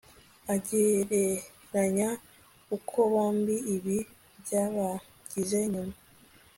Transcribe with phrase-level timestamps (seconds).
[0.53, 2.09] agereranya
[2.75, 3.97] uko bombi ibi
[4.41, 5.95] byabagize nyuma